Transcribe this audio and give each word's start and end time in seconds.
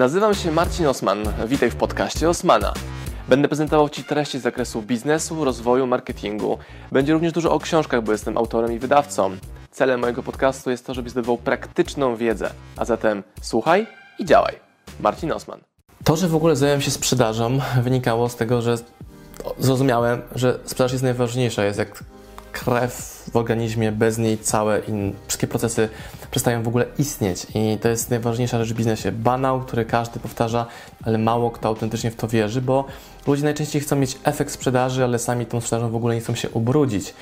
Nazywam 0.00 0.34
się 0.34 0.52
Marcin 0.52 0.86
Osman. 0.86 1.18
Witaj 1.46 1.70
w 1.70 1.76
podcaście 1.76 2.28
Osmana. 2.28 2.74
Będę 3.28 3.48
prezentował 3.48 3.88
Ci 3.88 4.04
treści 4.04 4.38
z 4.38 4.42
zakresu 4.42 4.82
biznesu, 4.82 5.44
rozwoju, 5.44 5.86
marketingu. 5.86 6.58
Będzie 6.92 7.12
również 7.12 7.32
dużo 7.32 7.52
o 7.52 7.58
książkach, 7.58 8.02
bo 8.02 8.12
jestem 8.12 8.38
autorem 8.38 8.72
i 8.72 8.78
wydawcą. 8.78 9.36
Celem 9.70 10.00
mojego 10.00 10.22
podcastu 10.22 10.70
jest 10.70 10.86
to, 10.86 10.94
żebyś 10.94 11.12
zdobywał 11.12 11.38
praktyczną 11.38 12.16
wiedzę. 12.16 12.50
A 12.76 12.84
zatem 12.84 13.22
słuchaj 13.42 13.86
i 14.18 14.24
działaj. 14.24 14.54
Marcin 15.00 15.32
Osman. 15.32 15.60
To, 16.04 16.16
że 16.16 16.28
w 16.28 16.34
ogóle 16.34 16.56
zająłem 16.56 16.80
się 16.80 16.90
sprzedażą, 16.90 17.58
wynikało 17.82 18.28
z 18.28 18.36
tego, 18.36 18.62
że 18.62 18.74
zrozumiałem, 19.58 20.22
że 20.34 20.58
sprzedaż 20.64 20.92
jest 20.92 21.04
najważniejsza. 21.04 21.64
Jest 21.64 21.78
jak 21.78 22.04
krew 22.52 23.20
w 23.32 23.36
organizmie, 23.36 23.92
bez 23.92 24.18
niej 24.18 24.38
całe 24.38 24.78
in, 24.78 25.12
wszystkie 25.26 25.46
procesy 25.46 25.88
przestają 26.30 26.62
w 26.62 26.68
ogóle 26.68 26.86
istnieć. 26.98 27.46
I 27.54 27.78
to 27.78 27.88
jest 27.88 28.10
najważniejsza 28.10 28.64
rzecz 28.64 28.74
w 28.74 28.76
biznesie. 28.76 29.12
Banał, 29.12 29.60
który 29.60 29.84
każdy 29.84 30.20
powtarza, 30.20 30.66
ale 31.02 31.18
mało 31.18 31.50
kto 31.50 31.68
autentycznie 31.68 32.10
w 32.10 32.16
to 32.16 32.28
wierzy, 32.28 32.62
bo 32.62 32.84
ludzie 33.26 33.44
najczęściej 33.44 33.82
chcą 33.82 33.96
mieć 33.96 34.18
efekt 34.24 34.52
sprzedaży, 34.52 35.04
ale 35.04 35.18
sami 35.18 35.46
tą 35.46 35.60
sprzedażą 35.60 35.90
w 35.90 35.96
ogóle 35.96 36.14
nie 36.14 36.20
chcą 36.20 36.34
się 36.34 36.50
ubrudzić. 36.50 37.14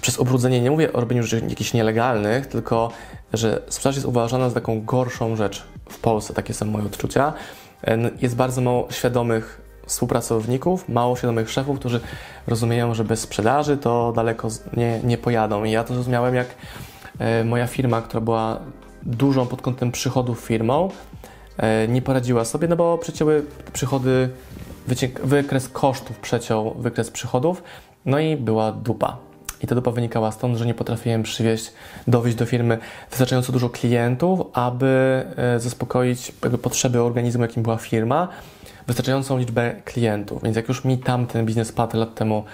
Przez 0.00 0.18
ubrudzenie 0.18 0.60
nie 0.60 0.70
mówię 0.70 0.92
o 0.92 1.00
robieniu 1.00 1.22
rzeczy 1.22 1.46
jakichś 1.48 1.72
nielegalnych, 1.72 2.46
tylko 2.46 2.90
że 3.32 3.62
sprzedaż 3.68 3.94
jest 3.94 4.06
uważana 4.06 4.48
za 4.48 4.54
taką 4.54 4.84
gorszą 4.84 5.36
rzecz 5.36 5.64
w 5.88 5.98
Polsce. 5.98 6.34
Takie 6.34 6.54
są 6.54 6.66
moje 6.66 6.84
odczucia. 6.84 7.32
Jest 8.20 8.36
bardzo 8.36 8.60
mało 8.60 8.88
świadomych 8.90 9.63
współpracowników, 9.86 10.88
mało 10.88 11.16
świadomych 11.16 11.50
szefów, 11.50 11.78
którzy 11.78 12.00
rozumieją, 12.46 12.94
że 12.94 13.04
bez 13.04 13.20
sprzedaży 13.20 13.76
to 13.76 14.12
daleko 14.12 14.48
nie, 14.76 15.00
nie 15.04 15.18
pojadą. 15.18 15.64
I 15.64 15.70
ja 15.70 15.84
to 15.84 15.94
zrozumiałem, 15.94 16.34
jak 16.34 16.48
e, 17.18 17.44
moja 17.44 17.66
firma, 17.66 18.02
która 18.02 18.20
była 18.20 18.60
dużą 19.02 19.46
pod 19.46 19.62
kątem 19.62 19.92
przychodów 19.92 20.40
firmą, 20.40 20.90
e, 21.56 21.88
nie 21.88 22.02
poradziła 22.02 22.44
sobie, 22.44 22.68
no 22.68 22.76
bo 22.76 22.98
przecięły 22.98 23.46
przychody, 23.72 24.28
wykres 25.24 25.68
kosztów 25.68 26.18
przeciął 26.18 26.74
wykres 26.74 27.10
przychodów, 27.10 27.62
no 28.06 28.18
i 28.18 28.36
była 28.36 28.72
dupa. 28.72 29.16
I 29.64 29.66
ta 29.66 29.74
dupa 29.74 29.90
wynikała 29.90 30.32
stąd, 30.32 30.56
że 30.58 30.66
nie 30.66 30.74
potrafiłem 30.74 31.22
przywieźć, 31.22 31.72
dowieść 32.06 32.36
do 32.36 32.46
firmy 32.46 32.78
wystarczająco 33.10 33.52
dużo 33.52 33.70
klientów, 33.70 34.40
aby 34.52 35.24
e, 35.36 35.60
zaspokoić 35.60 36.32
potrzeby 36.62 37.02
organizmu, 37.02 37.42
jakim 37.42 37.62
była 37.62 37.76
firma, 37.76 38.28
wystarczającą 38.86 39.38
liczbę 39.38 39.74
klientów. 39.84 40.42
Więc 40.42 40.56
jak 40.56 40.68
już 40.68 40.84
mi 40.84 40.98
tamten 40.98 41.46
biznes 41.46 41.72
padł 41.72 41.96
lat 41.96 42.14
temu, 42.14 42.44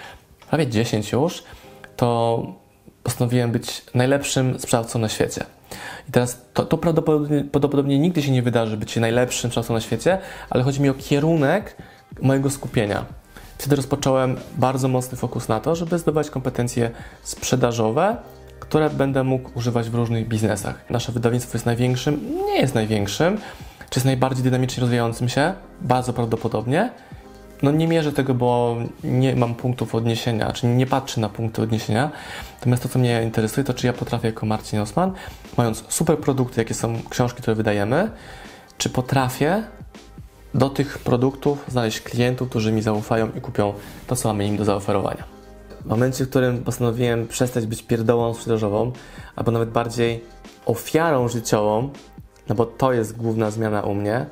prawie 0.49 0.67
10 0.67 1.11
już, 1.11 1.43
to 1.95 2.43
postanowiłem 3.03 3.51
być 3.51 3.81
najlepszym 3.93 4.59
sprzedawcą 4.59 4.99
na 4.99 5.09
świecie. 5.09 5.45
I 6.09 6.11
teraz 6.11 6.41
to, 6.53 6.65
to 6.65 6.77
prawdopodobnie, 6.77 7.43
prawdopodobnie 7.43 7.99
nigdy 7.99 8.21
się 8.21 8.31
nie 8.31 8.41
wydarzy 8.41 8.77
być 8.77 8.95
najlepszym 8.95 9.49
sprzedawcą 9.49 9.73
na 9.73 9.81
świecie, 9.81 10.17
ale 10.49 10.63
chodzi 10.63 10.81
mi 10.81 10.89
o 10.89 10.93
kierunek 10.93 11.77
mojego 12.21 12.49
skupienia. 12.49 13.20
Wtedy 13.61 13.75
rozpocząłem 13.75 14.37
bardzo 14.57 14.87
mocny 14.87 15.17
fokus 15.17 15.47
na 15.47 15.59
to, 15.59 15.75
żeby 15.75 15.99
zdobywać 15.99 16.29
kompetencje 16.29 16.91
sprzedażowe, 17.23 18.17
które 18.59 18.89
będę 18.89 19.23
mógł 19.23 19.49
używać 19.55 19.89
w 19.89 19.95
różnych 19.95 20.27
biznesach. 20.27 20.89
Nasze 20.89 21.11
wydawnictwo 21.11 21.55
jest 21.55 21.65
największym, 21.65 22.35
nie 22.45 22.61
jest 22.61 22.75
największym, 22.75 23.37
czy 23.89 23.99
jest 23.99 24.05
najbardziej 24.05 24.43
dynamicznie 24.43 24.81
rozwijającym 24.81 25.29
się? 25.29 25.53
Bardzo 25.81 26.13
prawdopodobnie. 26.13 26.91
No 27.63 27.71
nie 27.71 27.87
mierzę 27.87 28.11
tego, 28.11 28.33
bo 28.33 28.75
nie 29.03 29.35
mam 29.35 29.55
punktów 29.55 29.95
odniesienia, 29.95 30.51
czy 30.51 30.67
nie 30.67 30.87
patrzę 30.87 31.21
na 31.21 31.29
punkty 31.29 31.61
odniesienia. 31.61 32.11
Natomiast 32.55 32.83
to, 32.83 32.89
co 32.89 32.99
mnie 32.99 33.23
interesuje, 33.23 33.63
to 33.63 33.73
czy 33.73 33.87
ja 33.87 33.93
potrafię 33.93 34.27
jako 34.27 34.45
Marcin 34.45 34.79
Osman, 34.79 35.13
mając 35.57 35.83
super 35.89 36.17
produkty, 36.17 36.61
jakie 36.61 36.73
są 36.73 36.95
książki, 37.09 37.41
które 37.41 37.55
wydajemy, 37.55 38.11
czy 38.77 38.89
potrafię 38.89 39.63
do 40.53 40.69
tych 40.69 40.97
produktów 40.97 41.65
znaleźć 41.67 42.01
klientów, 42.01 42.49
którzy 42.49 42.71
mi 42.71 42.81
zaufają 42.81 43.31
i 43.37 43.41
kupią 43.41 43.73
to, 44.07 44.15
co 44.15 44.29
mamy 44.29 44.45
im 44.47 44.57
do 44.57 44.65
zaoferowania. 44.65 45.23
W 45.81 45.85
momencie, 45.85 46.25
w 46.25 46.29
którym 46.29 46.63
postanowiłem 46.63 47.27
przestać 47.27 47.65
być 47.65 47.83
pierdołą 47.83 48.33
sprzedażową, 48.33 48.91
albo 49.35 49.51
nawet 49.51 49.69
bardziej 49.69 50.23
ofiarą 50.65 51.27
życiową, 51.27 51.89
no 52.49 52.55
bo 52.55 52.65
to 52.65 52.93
jest 52.93 53.17
główna 53.17 53.51
zmiana 53.51 53.81
u 53.81 53.93
mnie, 53.93 54.25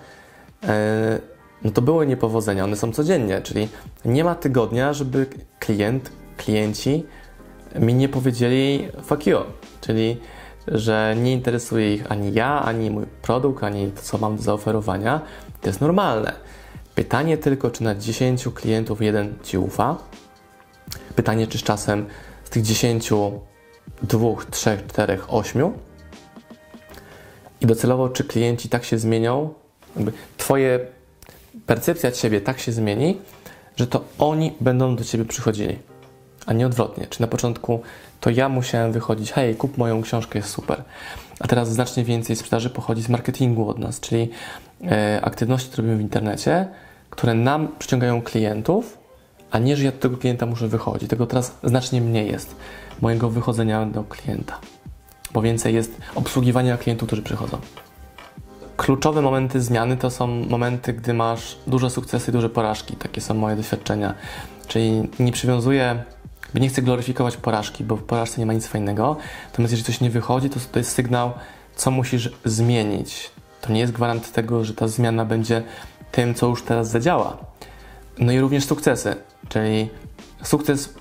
e, 0.63 1.19
no 1.63 1.72
to 1.72 1.81
były 1.81 2.08
niepowodzenia, 2.08 2.63
one 2.63 2.75
są 2.75 2.91
codziennie, 2.91 3.41
czyli 3.41 3.68
nie 4.06 4.24
ma 4.24 4.35
tygodnia, 4.35 4.94
żeby 4.94 5.25
klient, 5.59 6.12
klienci 6.38 7.06
mi 7.79 7.94
nie 7.94 8.09
powiedzieli 8.09 8.88
fuck 9.03 9.28
you, 9.28 9.38
czyli 9.81 10.18
że 10.68 11.16
nie 11.22 11.34
interesuje 11.34 11.94
ich 11.94 12.12
ani 12.12 12.34
ja, 12.34 12.62
ani 12.62 12.91
mój 12.91 13.06
produkt, 13.22 13.63
ani 13.63 13.91
to, 13.91 14.02
co 14.02 14.18
mam 14.18 14.35
do 14.35 14.41
zaoferowania. 14.41 15.22
To 15.62 15.70
jest 15.70 15.81
normalne. 15.81 16.34
Pytanie 16.96 17.38
tylko, 17.38 17.72
czy 17.72 17.84
na 17.84 17.96
10 17.96 18.44
klientów 18.56 19.02
jeden 19.02 19.34
Ci 19.44 19.58
ufa. 19.58 19.97
Pytanie, 21.16 21.47
czy 21.47 21.58
z 21.58 21.64
czasem 21.64 22.06
z 22.44 22.50
tych 22.50 22.64
10, 22.64 23.09
2, 24.03 24.20
3, 24.52 24.78
4, 24.88 25.20
8 25.28 25.72
i 27.62 27.66
docelowo, 27.66 28.09
czy 28.09 28.24
klienci 28.24 28.70
tak 28.70 28.86
się 28.86 28.97
zmienią, 28.97 29.53
jakby 29.96 30.12
Twoje 30.38 30.80
percepcja 31.66 32.12
Ciebie 32.12 32.41
tak 32.41 32.59
się 32.59 32.72
zmieni, 32.72 33.18
że 33.76 33.88
to 33.88 34.03
oni 34.20 34.56
będą 34.62 34.96
do 34.96 35.03
Ciebie 35.03 35.26
przychodzili, 35.26 35.80
a 36.46 36.53
nie 36.53 36.66
odwrotnie. 36.66 37.08
Czy 37.08 37.22
na 37.22 37.28
początku 37.28 37.81
to 38.20 38.30
ja 38.30 38.50
musiałem 38.50 38.91
wychodzić, 38.91 39.31
hej, 39.31 39.56
kup 39.56 39.78
moją 39.78 40.02
książkę, 40.02 40.40
jest 40.40 40.52
super. 40.52 40.84
A 41.40 41.47
teraz 41.47 41.72
znacznie 41.72 42.03
więcej 42.03 42.36
sprzedaży 42.36 42.70
pochodzi 42.70 43.02
z 43.02 43.09
marketingu 43.09 43.70
od 43.70 43.80
nas, 43.80 44.00
czyli 44.00 44.30
aktywności, 45.22 45.67
które 45.67 45.84
robimy 45.84 45.97
w 45.97 46.01
internecie, 46.01 46.67
które 47.09 47.34
nam 47.34 47.67
przyciągają 47.79 48.22
klientów, 48.22 48.97
a 49.51 49.59
nie, 49.59 49.78
że 49.78 49.84
ja 49.84 49.91
do 49.91 49.97
tego 49.97 50.17
klienta 50.17 50.45
muszę 50.45 50.67
wychodzić. 50.67 51.09
Tego 51.09 51.28
teraz 51.28 51.56
znacznie 51.63 52.01
mniej 52.01 52.31
jest, 52.31 52.56
mojego 53.01 53.29
wychodzenia 53.29 53.85
do 53.85 54.03
klienta 54.03 54.59
bo 55.34 55.41
więcej 55.41 55.75
jest 55.75 55.97
obsługiwania 56.16 56.78
klientów, 56.78 57.07
którzy 57.07 57.22
przychodzą. 57.22 57.57
Kluczowe 58.78 59.22
momenty 59.22 59.62
zmiany 59.62 59.97
to 59.97 60.09
są 60.09 60.28
momenty, 60.28 60.94
gdy 60.94 61.13
masz 61.13 61.57
duże 61.67 61.90
sukcesy 61.90 62.31
i 62.31 62.34
duże 62.34 62.50
porażki. 62.50 62.96
Takie 62.96 63.22
są 63.22 63.34
moje 63.34 63.56
doświadczenia. 63.56 64.13
Czyli 64.67 65.09
nie 65.19 65.31
przywiązuję, 65.31 66.03
nie 66.53 66.69
chcę 66.69 66.81
gloryfikować 66.81 67.38
porażki, 67.38 67.84
bo 67.84 67.96
w 67.96 68.03
porażce 68.03 68.41
nie 68.41 68.46
ma 68.46 68.53
nic 68.53 68.67
fajnego. 68.67 69.17
Natomiast 69.46 69.72
jeżeli 69.72 69.85
coś 69.85 70.01
nie 70.01 70.09
wychodzi, 70.09 70.50
to 70.50 70.59
to 70.72 70.79
jest 70.79 70.91
sygnał, 70.91 71.31
co 71.75 71.91
musisz 71.91 72.31
zmienić. 72.46 73.31
To 73.62 73.74
nie 73.74 73.80
jest 73.80 73.94
gwarant 73.94 74.31
tego, 74.31 74.66
że 74.66 74.74
ta 74.74 74.88
zmiana 74.88 75.25
będzie 75.25 75.64
tym, 76.12 76.34
co 76.34 76.47
już 76.47 76.64
teraz 76.64 76.90
zadziała. 76.90 77.38
No 78.20 78.31
i 78.31 78.40
również 78.40 78.66
sukcesy, 78.66 79.16
czyli 79.50 79.90
sukces 80.44 80.94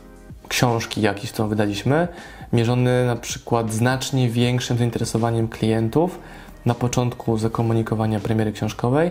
książki 0.49 1.01
jakiś, 1.01 1.33
którą 1.33 1.49
wydaliśmy, 1.49 2.09
mierzony 2.53 3.07
na 3.07 3.17
przykład 3.17 3.73
znacznie 3.73 4.31
większym 4.31 4.79
zainteresowaniem 4.79 5.49
klientów 5.49 6.19
na 6.67 6.75
początku 6.75 7.39
zakomunikowania 7.39 8.21
premiery 8.21 8.53
książkowej, 8.53 9.11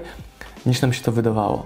niż 0.66 0.81
nam 0.81 0.94
się 0.94 1.03
to 1.03 1.12
wydawało. 1.12 1.66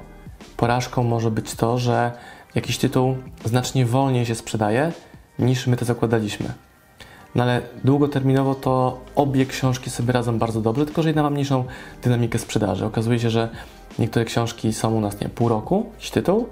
Porażką 0.57 1.03
może 1.03 1.31
być 1.31 1.55
to, 1.55 1.77
że 1.77 2.11
jakiś 2.55 2.77
tytuł 2.77 3.17
znacznie 3.45 3.85
wolniej 3.85 4.25
się 4.25 4.35
sprzedaje, 4.35 4.91
niż 5.39 5.67
my 5.67 5.77
to 5.77 5.85
zakładaliśmy. 5.85 6.53
No 7.35 7.43
ale 7.43 7.61
długoterminowo 7.83 8.55
to 8.55 8.99
obie 9.15 9.45
książki 9.45 9.89
sobie 9.89 10.13
radzą 10.13 10.39
bardzo 10.39 10.61
dobrze, 10.61 10.85
tylko 10.85 11.01
że 11.01 11.09
jedna 11.09 11.23
ma 11.23 11.29
mniejszą 11.29 11.65
dynamikę 12.03 12.39
sprzedaży. 12.39 12.85
Okazuje 12.85 13.19
się, 13.19 13.29
że 13.29 13.49
niektóre 13.99 14.25
książki 14.25 14.73
są 14.73 14.95
u 14.95 15.01
nas 15.01 15.21
nie 15.21 15.29
pół 15.29 15.49
roku, 15.49 15.85
jakiś 15.93 16.11
tytuł, 16.11 16.47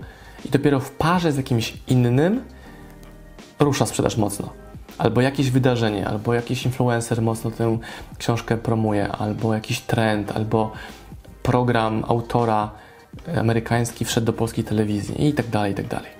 i 0.46 0.50
dopiero 0.50 0.80
w 0.80 0.92
parze 0.92 1.32
z 1.32 1.38
jakimś 1.38 1.78
innym 1.88 2.44
rusza 3.60 3.86
sprzedaż 3.86 4.18
mocno. 4.18 4.50
Albo 4.98 5.22
jakieś 5.22 5.52
wydarzenie, 5.52 6.08
albo 6.08 6.34
jakiś 6.34 6.66
influencer 6.66 7.22
mocno 7.22 7.52
tę 7.52 7.78
książkę 8.18 8.58
promuje, 8.58 9.08
albo 9.08 9.54
jakiś 9.54 9.82
trend, 9.82 10.32
albo 10.32 10.72
program 11.44 12.04
autora 12.08 12.72
amerykański 13.38 14.06
wszedł 14.06 14.26
do 14.26 14.34
polskiej 14.34 14.64
telewizji 14.64 15.28
i 15.28 15.34
tak 15.34 15.48
dalej, 15.48 15.72
i 15.72 15.76
tak 15.76 15.88
dalej. 15.88 16.12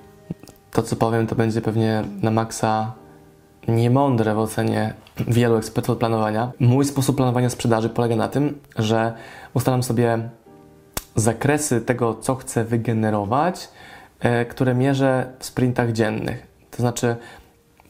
To, 0.72 0.82
co 0.82 0.96
powiem, 0.96 1.26
to 1.26 1.34
będzie 1.34 1.60
pewnie 1.60 2.04
na 2.22 2.30
maksa 2.30 2.92
niemądre 3.68 4.34
w 4.34 4.38
ocenie 4.38 4.94
wielu 5.16 5.56
ekspertów 5.56 5.98
planowania. 5.98 6.52
Mój 6.60 6.84
sposób 6.84 7.16
planowania 7.16 7.50
sprzedaży 7.50 7.88
polega 7.88 8.16
na 8.16 8.28
tym, 8.28 8.58
że 8.76 9.12
ustalam 9.54 9.82
sobie 9.82 10.28
zakresy 11.16 11.80
tego, 11.80 12.14
co 12.14 12.34
chcę 12.34 12.64
wygenerować, 12.64 13.68
e, 14.20 14.44
które 14.44 14.74
mierzę 14.74 15.32
w 15.38 15.44
sprintach 15.44 15.92
dziennych. 15.92 16.46
To 16.70 16.76
znaczy, 16.76 17.16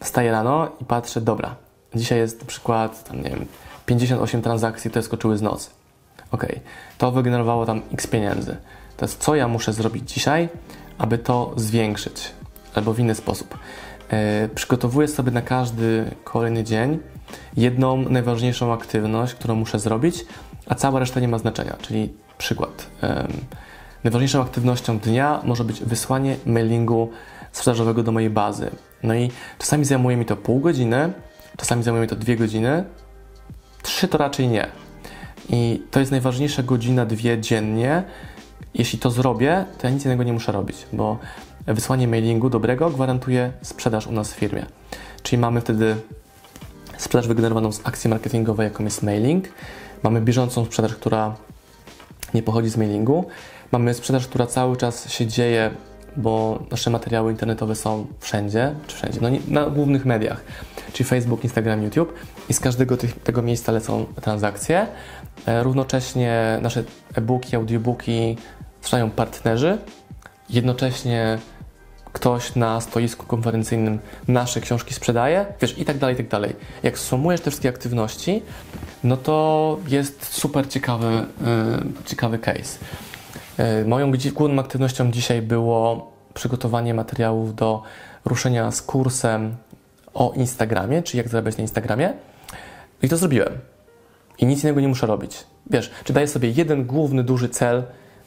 wstaję 0.00 0.32
rano 0.32 0.68
i 0.80 0.84
patrzę, 0.84 1.20
dobra, 1.20 1.54
dzisiaj 1.94 2.18
jest 2.18 2.40
na 2.40 2.46
przykład, 2.46 3.04
tam 3.04 3.22
nie 3.22 3.30
wiem, 3.30 3.46
58 3.86 4.42
transakcji, 4.42 4.90
które 4.90 5.02
skoczyły 5.02 5.38
z 5.38 5.42
nocy. 5.42 5.70
Ok, 6.30 6.46
to 6.98 7.12
wygenerowało 7.12 7.66
tam 7.66 7.82
x 7.92 8.06
pieniędzy. 8.06 8.56
Jest 9.02 9.18
co 9.18 9.34
ja 9.34 9.48
muszę 9.48 9.72
zrobić 9.72 10.12
dzisiaj, 10.12 10.48
aby 10.98 11.18
to 11.18 11.52
zwiększyć, 11.56 12.32
albo 12.74 12.92
w 12.92 12.98
inny 12.98 13.14
sposób. 13.14 13.58
Yy, 14.12 14.48
przygotowuję 14.54 15.08
sobie 15.08 15.30
na 15.30 15.42
każdy 15.42 16.10
kolejny 16.24 16.64
dzień 16.64 16.98
jedną 17.56 17.96
najważniejszą 17.96 18.72
aktywność, 18.72 19.34
którą 19.34 19.54
muszę 19.54 19.78
zrobić, 19.78 20.24
a 20.66 20.74
cała 20.74 21.00
reszta 21.00 21.20
nie 21.20 21.28
ma 21.28 21.38
znaczenia. 21.38 21.76
Czyli 21.82 22.12
przykład. 22.38 22.86
Najważniejszą 24.04 24.42
aktywnością 24.42 24.98
dnia 24.98 25.40
może 25.44 25.64
być 25.64 25.80
wysłanie 25.80 26.36
mailingu 26.46 27.10
sprzedażowego 27.52 28.02
do 28.02 28.12
mojej 28.12 28.30
bazy. 28.30 28.70
No 29.02 29.14
i 29.14 29.30
czasami 29.58 29.84
zajmuje 29.84 30.16
mi 30.16 30.24
to 30.24 30.36
pół 30.36 30.60
godziny, 30.60 31.12
czasami 31.56 31.82
zajmuje 31.82 32.02
mi 32.02 32.08
to 32.08 32.16
dwie 32.16 32.36
godziny, 32.36 32.84
trzy 33.82 34.08
to 34.08 34.18
raczej 34.18 34.48
nie. 34.48 34.66
I 35.48 35.82
to 35.90 36.00
jest 36.00 36.12
najważniejsza 36.12 36.62
godzina, 36.62 37.06
dwie 37.06 37.40
dziennie. 37.40 38.02
Jeśli 38.74 38.98
to 38.98 39.10
zrobię, 39.10 39.64
to 39.78 39.86
ja 39.86 39.92
nic 39.92 40.04
innego 40.04 40.22
nie 40.22 40.32
muszę 40.32 40.52
robić, 40.52 40.86
bo 40.92 41.18
wysłanie 41.66 42.08
mailingu 42.08 42.50
dobrego 42.50 42.90
gwarantuje 42.90 43.52
sprzedaż 43.62 44.06
u 44.06 44.12
nas 44.12 44.32
w 44.32 44.36
firmie. 44.36 44.66
Czyli 45.22 45.40
mamy 45.40 45.60
wtedy 45.60 45.96
sprzedaż 46.98 47.28
wygenerowaną 47.28 47.72
z 47.72 47.80
akcji 47.84 48.10
marketingowej, 48.10 48.64
jaką 48.64 48.84
jest 48.84 49.02
mailing. 49.02 49.48
Mamy 50.02 50.20
bieżącą 50.20 50.64
sprzedaż, 50.64 50.94
która 50.94 51.36
nie 52.34 52.42
pochodzi 52.42 52.68
z 52.68 52.76
mailingu. 52.76 53.24
Mamy 53.72 53.94
sprzedaż, 53.94 54.26
która 54.26 54.46
cały 54.46 54.76
czas 54.76 55.12
się 55.12 55.26
dzieje, 55.26 55.70
bo 56.16 56.62
nasze 56.70 56.90
materiały 56.90 57.30
internetowe 57.30 57.74
są 57.74 58.06
wszędzie, 58.20 58.74
czy 58.86 58.96
wszędzie, 58.96 59.18
no 59.22 59.28
nie, 59.28 59.40
na 59.48 59.66
głównych 59.66 60.04
mediach, 60.04 60.44
czyli 60.92 61.08
Facebook, 61.08 61.44
Instagram, 61.44 61.82
YouTube 61.82 62.14
i 62.48 62.54
z 62.54 62.60
każdego 62.60 62.96
tych, 62.96 63.22
tego 63.22 63.42
miejsca 63.42 63.72
lecą 63.72 64.06
transakcje. 64.20 64.86
E, 65.46 65.62
równocześnie 65.62 66.58
nasze 66.62 66.84
e-booki, 67.14 67.56
audiobooki 67.56 68.36
sprzedają 68.80 69.10
partnerzy, 69.10 69.78
jednocześnie 70.50 71.38
ktoś 72.12 72.54
na 72.56 72.80
stoisku 72.80 73.26
konferencyjnym 73.26 73.98
nasze 74.28 74.60
książki 74.60 74.94
sprzedaje, 74.94 75.46
wiesz, 75.60 75.78
i 75.78 75.84
tak 75.84 75.98
dalej, 75.98 76.14
i 76.14 76.16
tak 76.16 76.28
dalej. 76.28 76.56
Jak 76.82 76.98
sumujesz 76.98 77.40
te 77.40 77.50
wszystkie 77.50 77.68
aktywności, 77.68 78.42
no 79.04 79.16
to 79.16 79.78
jest 79.88 80.24
super 80.24 80.68
ciekawy, 80.68 81.06
yy, 81.06 82.04
ciekawy 82.04 82.38
case. 82.38 82.78
Yy, 83.58 83.84
moją 83.84 84.12
główną 84.34 84.62
aktywnością 84.62 85.10
dzisiaj 85.10 85.42
było 85.42 86.12
przygotowanie 86.34 86.94
materiałów 86.94 87.54
do 87.54 87.82
ruszenia 88.24 88.70
z 88.70 88.82
kursem 88.82 89.56
o 90.14 90.32
Instagramie, 90.36 91.02
czyli 91.02 91.18
jak 91.18 91.28
zarabiać 91.28 91.56
na 91.56 91.62
Instagramie. 91.62 92.12
I 93.02 93.08
to 93.08 93.16
zrobiłem. 93.16 93.52
I 94.38 94.46
nic 94.46 94.62
innego 94.64 94.80
nie 94.80 94.88
muszę 94.88 95.06
robić. 95.06 95.46
Wiesz, 95.70 95.90
czy 96.04 96.12
daję 96.12 96.28
sobie 96.28 96.50
jeden 96.50 96.84
główny, 96.84 97.24
duży 97.24 97.48
cel 97.48 97.82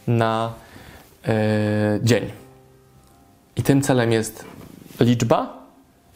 na 0.08 0.54
dzień 2.02 2.31
i 3.56 3.64
tym 3.64 3.81
celem 3.81 4.12
jest 4.12 4.46
liczba, 5.00 5.64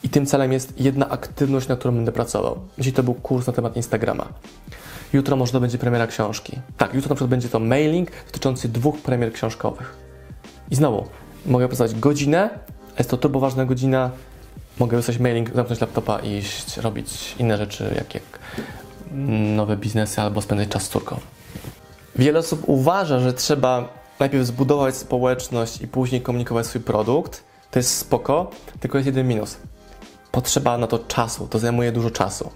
i 0.04 0.10
tym 0.10 0.26
celem 0.26 0.52
jest 0.54 0.80
jedna 0.80 1.10
aktywność, 1.10 1.68
na 1.68 1.76
którą 1.76 1.96
będę 1.96 2.12
pracował. 2.12 2.60
Jeśli 2.78 2.94
to 2.94 3.04
był 3.04 3.14
kurs 3.14 3.48
na 3.48 3.54
temat 3.54 3.76
Instagrama. 3.76 4.28
Jutro 5.14 5.36
może 5.36 5.52
to 5.52 5.60
będzie 5.60 5.78
premiera 5.78 6.08
książki. 6.08 6.60
Tak, 6.78 6.94
jutro 6.94 7.10
na 7.10 7.16
przykład 7.16 7.30
będzie 7.30 7.50
to 7.50 7.60
mailing 7.60 8.12
dotyczący 8.26 8.70
dwóch 8.70 9.02
premier 9.02 9.34
książkowych. 9.34 9.96
I 10.72 10.76
znowu, 10.76 11.06
mogę 11.46 11.68
pracować 11.68 12.00
godzinę, 12.00 12.50
jest 12.98 13.10
to 13.10 13.18
turbo 13.18 13.40
ważna 13.40 13.66
godzina, 13.66 14.12
mogę 14.80 14.98
wysłać 14.98 15.20
mailing, 15.20 15.56
zamknąć 15.56 15.82
laptopa 15.82 16.20
i 16.20 16.32
iść 16.32 16.78
robić 16.78 17.36
inne 17.40 17.58
rzeczy, 17.58 17.94
jak, 17.96 18.14
jak 18.14 18.24
nowe 19.56 19.78
biznesy 19.78 20.22
albo 20.22 20.42
spędzać 20.42 20.70
czas 20.70 20.84
z 20.84 20.90
córką. 20.90 21.20
Wiele 22.16 22.40
osób 22.40 22.62
uważa, 22.66 23.20
że 23.20 23.34
trzeba 23.34 23.97
najpierw 24.20 24.46
zbudować 24.46 24.96
społeczność 24.96 25.82
i 25.82 25.88
później 25.88 26.22
komunikować 26.22 26.66
swój 26.66 26.82
produkt, 26.82 27.44
to 27.72 27.80
jest 27.80 27.98
spoko, 27.98 28.52
tylko 28.80 28.98
jest 28.98 29.06
jeden 29.06 29.28
minus. 29.28 29.58
Potrzeba 30.32 30.78
na 30.78 30.88
to 30.88 31.00
czasu, 31.00 31.48
to 31.48 31.60
zajmuje 31.60 31.92
dużo 31.92 32.12
czasu. 32.12 32.50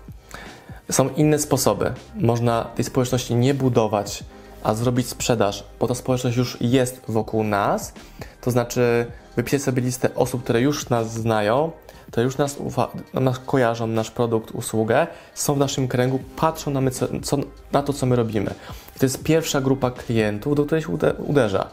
Są 0.92 1.10
inne 1.10 1.40
sposoby. 1.40 1.94
Można 2.16 2.64
tej 2.64 2.86
społeczności 2.86 3.36
nie 3.36 3.54
budować, 3.54 4.24
a 4.64 4.74
zrobić 4.74 5.08
sprzedaż, 5.08 5.64
bo 5.80 5.88
ta 5.88 5.96
społeczność 5.96 6.38
już 6.38 6.58
jest 6.62 7.02
wokół 7.08 7.44
nas. 7.44 7.94
To 8.42 8.52
znaczy, 8.52 9.06
wypisać 9.36 9.62
sobie 9.62 9.82
listę 9.82 10.16
osób, 10.16 10.44
które 10.44 10.62
już 10.62 10.90
nas 10.90 11.14
znają, 11.14 11.72
które 12.08 12.24
już 12.24 12.38
nas, 12.38 12.58
ufa, 12.58 12.88
nas 13.14 13.40
kojarzą, 13.40 13.88
nasz 13.88 14.12
produkt, 14.12 14.52
usługę, 14.52 15.08
są 15.34 15.56
w 15.56 15.58
naszym 15.58 15.88
kręgu, 15.88 16.20
patrzą 16.36 16.72
na, 16.72 16.82
my, 16.82 16.92
co, 17.24 17.38
na 17.72 17.84
to, 17.84 17.94
co 17.94 18.06
my 18.06 18.16
robimy. 18.16 18.54
To 19.02 19.06
jest 19.06 19.24
pierwsza 19.24 19.62
grupa 19.62 19.92
klientów, 19.92 20.56
do 20.56 20.66
której 20.66 20.82
się 20.82 20.90
uderza. 21.28 21.68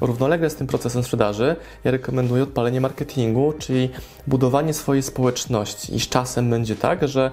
Równolegle 0.00 0.50
z 0.50 0.54
tym 0.54 0.66
procesem 0.66 1.02
sprzedaży 1.02 1.56
ja 1.84 1.90
rekomenduję 1.90 2.42
odpalenie 2.42 2.80
marketingu, 2.80 3.52
czyli 3.58 3.90
budowanie 4.26 4.74
swojej 4.74 5.02
społeczności. 5.02 5.94
I 5.94 6.00
z 6.00 6.08
czasem 6.08 6.50
będzie 6.50 6.76
tak, 6.76 7.08
że 7.08 7.30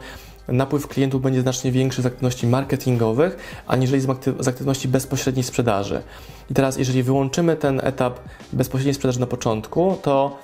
napływ 0.47 0.87
klientów 0.87 1.21
będzie 1.21 1.41
znacznie 1.41 1.71
większy 1.71 2.01
z 2.01 2.05
aktywności 2.05 2.47
marketingowych, 2.47 3.37
aniżeli 3.67 4.01
z, 4.01 4.07
z 4.39 4.47
aktywności 4.47 4.87
bezpośredniej 4.87 5.43
sprzedaży. 5.43 6.01
I 6.49 6.53
teraz, 6.53 6.77
jeżeli 6.77 7.03
wyłączymy 7.03 7.55
ten 7.55 7.81
etap 7.83 8.19
bezpośredniej 8.53 8.93
sprzedaży 8.93 9.19
na 9.19 9.27
początku, 9.27 9.97
to 10.01 10.37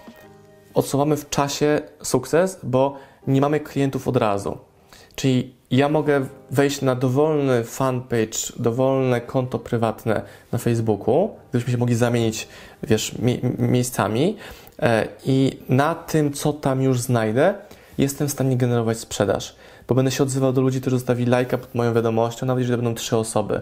odsuwamy 0.73 1.17
w 1.17 1.29
czasie 1.29 1.81
sukces, 2.03 2.59
bo 2.63 2.95
nie 3.27 3.41
mamy 3.41 3.59
klientów 3.59 4.07
od 4.07 4.17
razu. 4.17 4.57
Czyli 5.15 5.60
ja 5.71 5.89
mogę 5.89 6.25
wejść 6.51 6.81
na 6.81 6.95
dowolny 6.95 7.63
fanpage, 7.63 8.37
dowolne 8.59 9.21
konto 9.21 9.59
prywatne 9.59 10.21
na 10.51 10.57
Facebooku, 10.57 11.29
gdybyśmy 11.49 11.71
się 11.71 11.77
mogli 11.77 11.95
zamienić, 11.95 12.47
wiesz, 12.83 13.17
mi 13.17 13.39
miejscami 13.59 14.37
e, 14.79 15.07
i 15.25 15.59
na 15.69 15.95
tym, 15.95 16.33
co 16.33 16.53
tam 16.53 16.81
już 16.81 16.99
znajdę, 16.99 17.53
jestem 17.97 18.27
w 18.27 18.31
stanie 18.31 18.57
generować 18.57 18.99
sprzedaż, 18.99 19.55
bo 19.87 19.95
będę 19.95 20.11
się 20.11 20.23
odzywał 20.23 20.53
do 20.53 20.61
ludzi, 20.61 20.81
którzy 20.81 20.95
zostawili 20.97 21.31
lajka 21.31 21.57
pod 21.57 21.75
moją 21.75 21.93
wiadomością, 21.93 22.45
nawet 22.45 22.61
jeżeli 22.61 22.81
będą 22.81 22.95
trzy 22.95 23.17
osoby. 23.17 23.61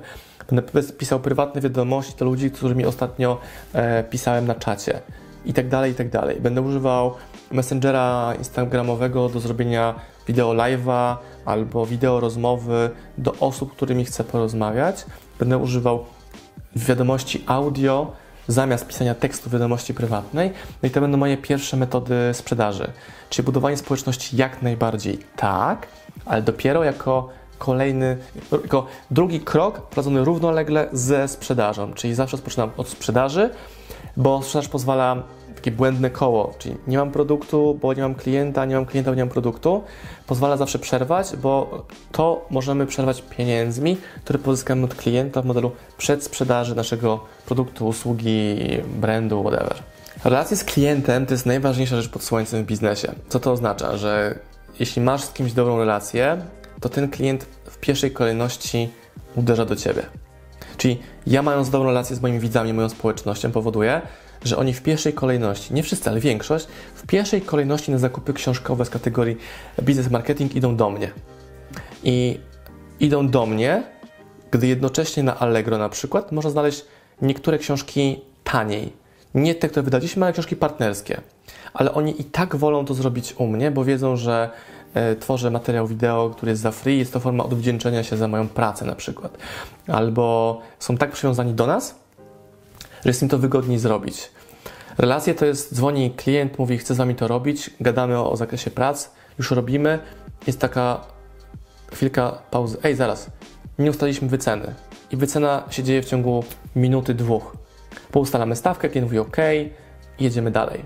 Będę 0.52 0.84
pisał 0.98 1.20
prywatne 1.20 1.62
wiadomości 1.62 2.14
do 2.18 2.26
ludzi, 2.26 2.52
którymi 2.52 2.86
ostatnio 2.86 3.38
e, 3.74 4.04
pisałem 4.04 4.48
na 4.48 4.56
czacie 4.56 5.02
i 5.46 5.54
tak 5.54 5.70
dalej, 5.70 5.92
i 5.92 5.96
tak 5.96 6.10
dalej. 6.10 6.38
Będę 6.42 6.62
używał 6.62 7.14
Messengera 7.52 8.34
Instagramowego 8.38 9.30
do 9.30 9.40
zrobienia 9.40 9.96
wideo 10.28 10.54
live'a 10.54 11.18
albo 11.46 11.86
wideo 11.86 12.20
rozmowy 12.20 12.90
do 13.18 13.34
osób, 13.40 13.72
którymi 13.72 14.06
chcę 14.06 14.24
porozmawiać. 14.24 15.06
Będę 15.40 15.58
używał 15.58 16.06
wiadomości 16.76 17.44
audio 17.48 18.12
zamiast 18.48 18.88
pisania 18.88 19.16
tekstu 19.16 19.50
wiadomości 19.50 19.94
prywatnej. 19.94 20.52
No 20.84 20.88
i 20.88 20.92
to 20.92 21.02
będą 21.02 21.18
moje 21.18 21.38
pierwsze 21.38 21.78
metody 21.78 22.16
sprzedaży. 22.34 22.92
Czyli 23.30 23.46
budowanie 23.46 23.78
społeczności 23.78 24.38
jak 24.38 24.62
najbardziej 24.62 25.20
tak, 25.36 25.88
ale 26.26 26.42
dopiero 26.42 26.84
jako 26.84 27.30
kolejny, 27.58 28.18
jako 28.52 28.86
drugi 29.12 29.40
krok 29.40 29.82
prowadzony 29.82 30.26
równolegle 30.26 30.90
ze 30.92 31.28
sprzedażą. 31.28 31.94
Czyli 31.94 32.16
zawsze 32.16 32.38
rozpoczynam 32.38 32.72
od 32.78 32.90
sprzedaży, 32.90 33.50
bo 34.18 34.42
sprzedaż 34.42 34.68
pozwala 34.68 35.24
takie 35.60 35.72
błędne 35.72 36.10
koło, 36.10 36.54
czyli 36.60 36.76
nie 36.88 36.98
mam 36.98 37.12
produktu, 37.12 37.80
bo 37.82 37.94
nie 37.94 38.02
mam 38.02 38.16
klienta, 38.16 38.66
nie 38.66 38.76
mam 38.76 38.86
klienta, 38.86 39.12
bo 39.12 39.16
nie 39.16 39.22
mam 39.22 39.30
produktu, 39.30 39.84
pozwala 40.28 40.58
zawsze 40.58 40.80
przerwać, 40.80 41.36
bo 41.36 41.86
to 42.12 42.46
możemy 42.50 42.86
przerwać 42.86 43.22
pieniędzmi, 43.22 43.98
które 44.24 44.40
pozyskamy 44.40 44.86
od 44.86 44.96
klienta 44.96 45.42
w 45.42 45.46
modelu 45.46 45.72
przedsprzedaży 45.98 46.76
naszego 46.76 47.20
produktu, 47.46 47.88
usługi, 47.88 48.58
brandu, 48.96 49.42
whatever. 49.42 49.76
Relacje 50.24 50.58
z 50.58 50.64
klientem 50.64 51.26
to 51.26 51.34
jest 51.34 51.46
najważniejsza 51.46 52.02
rzecz 52.02 52.12
pod 52.12 52.24
słońcem 52.24 52.64
w 52.64 52.66
biznesie. 52.66 53.12
Co 53.30 53.40
to 53.40 53.52
oznacza? 53.52 53.98
Że 53.98 54.40
jeśli 54.80 55.02
masz 55.02 55.22
z 55.22 55.34
kimś 55.34 55.54
dobrą 55.54 55.78
relację, 55.80 56.38
to 56.82 56.90
ten 56.90 57.10
klient 57.10 57.46
w 57.66 57.78
pierwszej 57.78 58.12
kolejności 58.12 58.90
uderza 59.36 59.66
do 59.66 59.76
ciebie. 59.76 60.02
Czyli 60.78 61.00
ja 61.28 61.42
mając 61.42 61.70
dobrą 61.70 61.88
relację 61.88 62.16
z 62.16 62.22
moimi 62.22 62.40
widzami, 62.40 62.74
moją 62.74 62.90
społecznością 62.90 63.52
powoduje, 63.52 64.02
że 64.44 64.58
oni 64.58 64.74
w 64.74 64.82
pierwszej 64.82 65.14
kolejności, 65.14 65.74
nie 65.74 65.84
wszyscy, 65.84 66.10
ale 66.10 66.20
większość, 66.20 66.68
w 66.96 67.08
pierwszej 67.08 67.42
kolejności 67.42 67.92
na 67.92 67.98
zakupy 67.98 68.34
książkowe 68.34 68.86
z 68.86 68.90
kategorii 68.90 69.38
biznes 69.82 70.12
marketing 70.12 70.56
idą 70.56 70.76
do 70.76 70.90
mnie. 70.90 71.12
I 72.04 72.40
idą 73.00 73.28
do 73.28 73.46
mnie, 73.46 73.84
gdy 74.52 74.68
jednocześnie 74.68 75.24
na 75.24 75.40
Allegro 75.40 75.78
na 75.78 75.90
przykład 75.90 76.32
można 76.32 76.52
znaleźć 76.52 76.86
niektóre 77.22 77.58
książki 77.58 78.20
taniej. 78.44 78.94
Nie 79.34 79.56
te, 79.56 79.70
które 79.70 79.84
wydaliśmy, 79.84 80.26
ale 80.26 80.34
książki 80.34 80.56
partnerskie. 80.56 81.22
Ale 81.74 81.94
oni 81.94 82.22
i 82.22 82.24
tak 82.24 82.56
wolą 82.56 82.86
to 82.86 82.94
zrobić 82.94 83.36
u 83.38 83.48
mnie, 83.48 83.72
bo 83.72 83.86
wiedzą, 83.86 84.16
że 84.16 84.50
e, 84.94 85.16
tworzę 85.16 85.52
materiał 85.52 85.88
wideo, 85.88 86.30
który 86.30 86.50
jest 86.50 86.62
za 86.62 86.72
free, 86.72 86.98
jest 86.98 87.14
to 87.14 87.20
forma 87.20 87.44
odwdzięczenia 87.44 88.04
się 88.04 88.18
za 88.18 88.28
moją 88.28 88.48
pracę 88.48 88.86
na 88.86 88.96
przykład. 88.96 89.38
Albo 89.88 90.62
są 90.80 90.98
tak 90.98 91.12
przywiązani 91.12 91.54
do 91.54 91.68
nas, 91.68 91.96
że 93.04 93.10
jest 93.10 93.22
im 93.22 93.30
to 93.30 93.38
wygodniej 93.38 93.80
zrobić. 93.80 94.32
Relacje 94.98 95.36
to 95.36 95.46
jest, 95.46 95.76
dzwoni 95.76 96.12
klient, 96.12 96.60
mówi, 96.60 96.78
chcę 96.78 96.94
z 96.94 96.98
Wami 96.98 97.16
to 97.16 97.28
robić, 97.28 97.70
gadamy 97.80 98.18
o, 98.18 98.32
o 98.32 98.38
zakresie 98.38 98.72
prac, 98.72 99.10
już 99.38 99.52
robimy, 99.52 100.00
jest 100.48 100.60
taka 100.60 101.02
chwilka 101.92 102.32
pauzy. 102.52 102.78
Ej, 102.84 102.96
zaraz, 102.96 103.32
nie 103.80 103.90
ustaliliśmy 103.90 104.28
wyceny. 104.28 104.74
I 105.12 105.18
wycena 105.18 105.64
się 105.70 105.84
dzieje 105.84 106.02
w 106.02 106.06
ciągu 106.06 106.44
minuty, 106.76 107.14
dwóch. 107.14 107.58
Poustalamy 108.12 108.56
stawkę, 108.56 108.90
klient 108.90 109.08
mówi 109.08 109.20
OK, 109.20 109.38
i 110.20 110.24
jedziemy 110.24 110.52
dalej. 110.52 110.86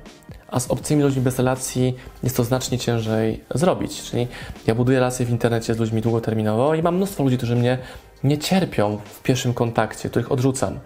a 0.54 0.60
z 0.60 0.72
obcymi 0.72 1.04
ludźmi 1.04 1.22
bez 1.22 1.38
relacji 1.38 1.96
jest 2.24 2.38
to 2.38 2.44
znacznie 2.44 2.78
ciężej 2.78 3.44
zrobić. 3.56 4.02
Czyli 4.04 4.28
ja 4.68 4.76
buduję 4.76 5.00
relacje 5.00 5.26
w 5.26 5.30
internecie 5.30 5.74
z 5.74 5.78
ludźmi 5.78 6.02
długoterminowo 6.02 6.76
i 6.76 6.82
mam 6.82 6.96
mnóstwo 6.96 7.24
ludzi, 7.24 7.38
którzy 7.38 7.56
mnie 7.56 7.78
nie 8.24 8.38
cierpią 8.38 8.98
w 9.06 9.22
pierwszym 9.22 9.54
kontakcie, 9.54 10.10
których 10.10 10.32
odrzucam, 10.32 10.80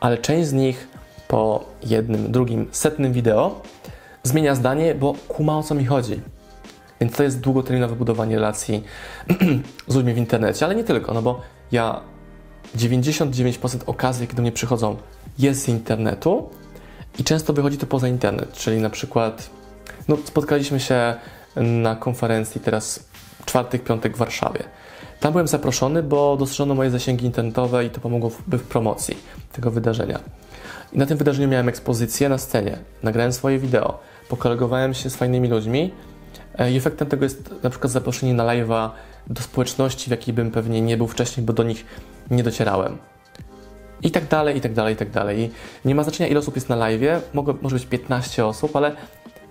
ale 0.00 0.18
część 0.18 0.48
z 0.48 0.52
nich 0.52 0.88
po 1.28 1.64
jednym, 1.82 2.32
drugim, 2.32 2.68
setnym 2.72 3.12
wideo 3.12 3.60
zmienia 4.22 4.54
zdanie, 4.54 4.94
bo 4.94 5.14
kuma 5.28 5.58
o 5.58 5.62
co 5.62 5.74
mi 5.74 5.84
chodzi. 5.84 6.20
Więc 7.00 7.16
to 7.16 7.22
jest 7.22 7.40
długoterminowe 7.40 7.96
budowanie 7.96 8.34
relacji 8.34 8.84
z 9.88 9.94
ludźmi 9.94 10.14
w 10.14 10.18
internecie, 10.18 10.66
ale 10.66 10.74
nie 10.74 10.84
tylko, 10.84 11.14
no 11.14 11.22
bo 11.22 11.40
ja 11.72 12.00
99% 12.76 13.78
okazji, 13.86 14.22
jakie 14.22 14.34
do 14.34 14.42
mnie 14.42 14.52
przychodzą, 14.52 14.96
jest 15.38 15.62
z 15.62 15.68
internetu 15.68 16.50
i 17.18 17.24
często 17.24 17.52
wychodzi 17.52 17.78
to 17.78 17.86
poza 17.86 18.08
internet, 18.08 18.52
czyli 18.52 18.80
na 18.80 18.90
przykład 18.90 19.50
no, 20.08 20.16
spotkaliśmy 20.24 20.80
się 20.80 21.14
na 21.56 21.96
konferencji 21.96 22.60
teraz 22.60 23.04
czwartek, 23.44 23.84
piątek 23.84 24.14
w 24.14 24.18
Warszawie. 24.18 24.64
Tam 25.24 25.32
byłem 25.32 25.48
zaproszony, 25.48 26.02
bo 26.02 26.36
dostrzeżono 26.36 26.74
moje 26.74 26.90
zasięgi 26.90 27.26
internetowe 27.26 27.84
i 27.84 27.90
to 27.90 28.00
pomogłoby 28.00 28.58
w 28.58 28.62
promocji 28.62 29.16
tego 29.52 29.70
wydarzenia. 29.70 30.20
I 30.92 30.98
na 30.98 31.06
tym 31.06 31.18
wydarzeniu 31.18 31.48
miałem 31.48 31.68
ekspozycję 31.68 32.28
na 32.28 32.38
scenie, 32.38 32.78
nagrałem 33.02 33.32
swoje 33.32 33.58
wideo, 33.58 33.98
pokolegowałem 34.28 34.94
się 34.94 35.10
z 35.10 35.16
fajnymi 35.16 35.48
ludźmi 35.48 35.92
e, 36.58 36.72
i 36.72 36.76
efektem 36.76 37.08
tego 37.08 37.24
jest 37.24 37.54
na 37.62 37.70
przykład 37.70 37.92
zaproszenie 37.92 38.34
na 38.34 38.44
live'a 38.44 38.90
do 39.26 39.42
społeczności, 39.42 40.06
w 40.06 40.10
jakiej 40.10 40.34
bym 40.34 40.50
pewnie 40.50 40.80
nie 40.80 40.96
był 40.96 41.06
wcześniej, 41.06 41.46
bo 41.46 41.52
do 41.52 41.62
nich 41.62 41.84
nie 42.30 42.42
docierałem. 42.42 42.98
I 44.02 44.10
tak 44.10 44.28
dalej, 44.28 44.56
i 44.56 44.60
tak 44.60 44.72
dalej, 44.72 44.94
i 44.94 44.96
tak 44.96 45.10
dalej. 45.10 45.40
I 45.40 45.50
nie 45.88 45.94
ma 45.94 46.02
znaczenia, 46.02 46.28
ile 46.28 46.38
osób 46.38 46.54
jest 46.54 46.68
na 46.68 46.76
live, 46.76 47.22
Mogę, 47.34 47.54
może 47.62 47.76
być 47.76 47.86
15 47.86 48.46
osób, 48.46 48.76
ale 48.76 48.96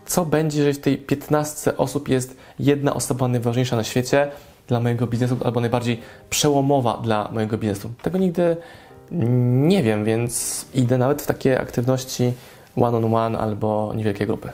co 0.06 0.26
będzie, 0.26 0.58
jeżeli 0.58 0.76
w 0.76 0.82
tej 0.82 0.98
15 0.98 1.78
osób 1.78 2.10
jest 2.10 2.38
jedna 2.60 2.94
osoba 2.94 3.28
najważniejsza 3.28 3.76
na 3.76 3.84
świecie 3.84 4.32
dla 4.68 4.80
mojego 4.80 5.08
biznesu, 5.08 5.38
albo 5.44 5.60
najbardziej 5.60 6.02
przełomowa 6.30 7.00
dla 7.04 7.30
mojego 7.32 7.58
biznesu? 7.58 7.90
Tego 8.02 8.18
nigdy 8.18 8.58
nie 9.12 9.84
wiem, 9.84 10.06
więc 10.06 10.66
idę 10.74 10.98
nawet 10.98 11.22
w 11.22 11.28
takie 11.28 11.60
aktywności 11.62 12.34
one-on-one 12.76 13.06
on 13.06 13.16
one 13.16 13.40
albo 13.40 13.94
niewielkie 13.96 14.26
grupy. 14.26 14.50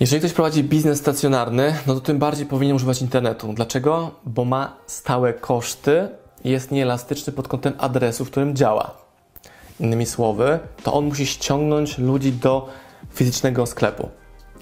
Jeżeli 0.00 0.20
ktoś 0.20 0.32
prowadzi 0.32 0.64
biznes 0.64 0.98
stacjonarny, 0.98 1.74
no 1.86 1.94
to 1.94 2.00
tym 2.00 2.18
bardziej 2.18 2.46
powinien 2.46 2.76
używać 2.76 3.02
internetu. 3.02 3.52
Dlaczego? 3.52 4.10
Bo 4.24 4.44
ma 4.44 4.76
stałe 4.86 5.32
koszty 5.32 6.08
i 6.44 6.50
jest 6.50 6.70
nieelastyczny 6.70 7.32
pod 7.32 7.48
kątem 7.48 7.72
adresu, 7.78 8.24
w 8.24 8.30
którym 8.30 8.56
działa. 8.56 8.90
Innymi 9.80 10.06
słowy, 10.06 10.58
to 10.82 10.92
on 10.92 11.04
musi 11.04 11.26
ściągnąć 11.26 11.98
ludzi 11.98 12.32
do 12.32 12.68
fizycznego 13.14 13.66
sklepu. 13.66 14.08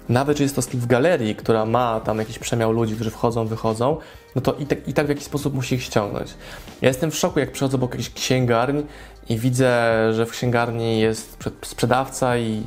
Nawet 0.09 0.39
jeżeli 0.39 0.55
jest 0.55 0.71
to 0.71 0.77
w 0.77 0.85
galerii, 0.85 1.35
która 1.35 1.65
ma 1.65 1.99
tam 1.99 2.19
jakiś 2.19 2.39
przemiał 2.39 2.71
ludzi, 2.71 2.95
którzy 2.95 3.11
wchodzą, 3.11 3.47
wychodzą, 3.47 3.97
no 4.35 4.41
to 4.41 4.53
i 4.53 4.65
tak, 4.65 4.87
i 4.87 4.93
tak 4.93 5.05
w 5.05 5.09
jakiś 5.09 5.23
sposób 5.23 5.53
musi 5.53 5.75
ich 5.75 5.83
ściągnąć. 5.83 6.33
Ja 6.81 6.87
jestem 6.87 7.11
w 7.11 7.15
szoku, 7.15 7.39
jak 7.39 7.51
przychodzę 7.51 7.77
obok 7.77 7.91
jakiejś 7.91 8.13
księgarni 8.13 8.83
i 9.29 9.37
widzę, 9.37 9.93
że 10.13 10.25
w 10.25 10.31
księgarni 10.31 10.99
jest 10.99 11.37
sprzedawca 11.61 12.37
i 12.37 12.63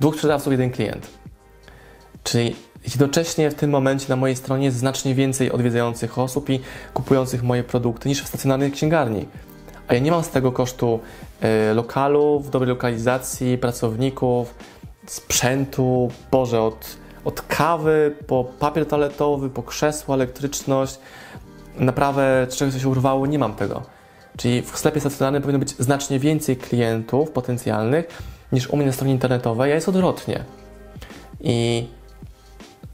dwóch 0.00 0.14
sprzedawców, 0.14 0.52
jeden 0.52 0.70
klient. 0.70 1.06
Czyli 2.24 2.56
jednocześnie 2.84 3.50
w 3.50 3.54
tym 3.54 3.70
momencie 3.70 4.06
na 4.08 4.16
mojej 4.16 4.36
stronie 4.36 4.64
jest 4.64 4.76
znacznie 4.76 5.14
więcej 5.14 5.52
odwiedzających 5.52 6.18
osób 6.18 6.50
i 6.50 6.60
kupujących 6.94 7.42
moje 7.42 7.64
produkty 7.64 8.08
niż 8.08 8.22
w 8.22 8.28
stacjonarnej 8.28 8.72
księgarni. 8.72 9.28
A 9.88 9.94
ja 9.94 10.00
nie 10.00 10.10
mam 10.10 10.24
z 10.24 10.28
tego 10.28 10.52
kosztu 10.52 11.00
y, 11.70 11.74
lokalu, 11.74 12.40
w 12.40 12.50
dobrej 12.50 12.68
lokalizacji, 12.68 13.58
pracowników, 13.58 14.54
sprzętu, 15.06 16.10
Boże, 16.30 16.62
od, 16.62 16.96
od 17.24 17.42
kawy 17.42 18.16
po 18.26 18.44
papier 18.44 18.86
toaletowy, 18.86 19.50
po 19.50 19.62
krzesło, 19.62 20.14
elektryczność, 20.14 20.98
naprawę 21.76 22.46
czegoś, 22.50 22.74
co 22.74 22.80
się 22.80 22.88
urwało, 22.88 23.26
nie 23.26 23.38
mam 23.38 23.54
tego. 23.54 23.82
Czyli 24.36 24.62
w 24.62 24.78
sklepie 24.78 25.00
stacjonarnym 25.00 25.42
powinno 25.42 25.58
być 25.58 25.76
znacznie 25.76 26.18
więcej 26.18 26.56
klientów 26.56 27.30
potencjalnych 27.30 28.22
niż 28.52 28.70
u 28.70 28.76
mnie 28.76 28.86
na 28.86 28.92
stronie 28.92 29.12
internetowej, 29.12 29.72
a 29.72 29.74
jest 29.74 29.88
odwrotnie. 29.88 30.44
I 31.40 31.88